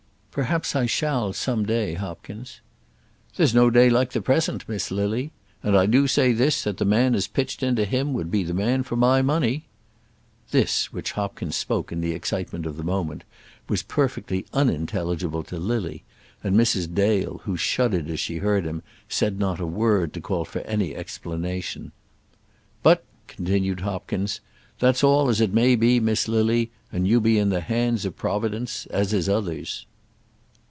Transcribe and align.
"Perhaps 0.33 0.77
I 0.77 0.85
shall, 0.85 1.33
some 1.33 1.65
day, 1.65 1.95
Hopkins." 1.95 2.61
"There's 3.35 3.53
no 3.53 3.69
day 3.69 3.89
like 3.89 4.13
the 4.13 4.21
present, 4.21 4.63
Miss 4.69 4.89
Lily. 4.89 5.33
And 5.61 5.75
I 5.77 5.85
do 5.85 6.07
say 6.07 6.31
this, 6.31 6.63
that 6.63 6.77
the 6.77 6.85
man 6.85 7.15
as 7.15 7.27
pitched 7.27 7.61
into 7.61 7.83
him 7.83 8.13
would 8.13 8.31
be 8.31 8.41
the 8.43 8.53
man 8.53 8.83
for 8.83 8.95
my 8.95 9.21
money." 9.21 9.67
This, 10.51 10.93
which 10.93 11.11
Hopkins 11.11 11.57
spoke 11.57 11.91
in 11.91 11.99
the 11.99 12.13
excitement 12.13 12.65
of 12.65 12.77
the 12.77 12.83
moment, 12.85 13.25
was 13.67 13.83
perfectly 13.83 14.45
unintelligible 14.53 15.43
to 15.43 15.57
Lily, 15.57 16.05
and 16.41 16.55
Mrs. 16.55 16.93
Dale, 16.93 17.41
who 17.43 17.57
shuddered 17.57 18.09
as 18.09 18.21
she 18.21 18.37
heard 18.37 18.63
him, 18.63 18.83
said 19.09 19.37
not 19.37 19.59
a 19.59 19.67
word 19.67 20.13
to 20.13 20.21
call 20.21 20.45
for 20.45 20.59
any 20.59 20.95
explanation. 20.95 21.91
"But," 22.83 23.03
continued 23.27 23.81
Hopkins, 23.81 24.39
"that's 24.79 25.03
all 25.03 25.27
as 25.27 25.41
it 25.41 25.53
may 25.53 25.75
be, 25.75 25.99
Miss 25.99 26.29
Lily, 26.29 26.71
and 26.89 27.05
you 27.05 27.19
be 27.19 27.37
in 27.37 27.49
the 27.49 27.59
hands 27.59 28.05
of 28.05 28.15
Providence, 28.15 28.85
as 28.85 29.11
is 29.11 29.27
others." 29.27 29.85